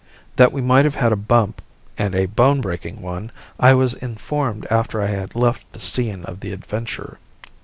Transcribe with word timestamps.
That 0.37 0.51
we 0.51 0.61
might 0.61 0.83
have 0.85 0.95
had 0.95 1.11
a 1.11 1.15
bump, 1.15 1.61
and 1.95 2.15
a 2.15 2.25
bone 2.25 2.59
breaking 2.59 3.03
one, 3.03 3.31
I 3.59 3.75
was 3.75 3.93
informed 3.93 4.65
after 4.71 4.99
I 4.99 5.05
had 5.11 5.35
left 5.35 5.71
the 5.73 5.79
scene 5.79 6.25
of 6.25 6.39
the 6.39 6.51
adventure. 6.53 7.19